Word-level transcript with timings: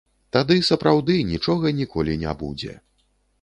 Тады 0.35 0.55
сапраўды 0.69 1.17
нічога 1.33 1.73
ніколі 1.81 2.17
не 2.23 2.33
будзе. 2.41 2.73